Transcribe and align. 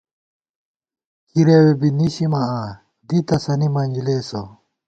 کِرَوے 1.29 1.73
بی 1.79 1.89
نِشِمہ 1.97 2.41
آں، 2.59 2.69
دی 3.07 3.17
تسَنی 3.27 3.67
منجلېسہ 3.73 4.41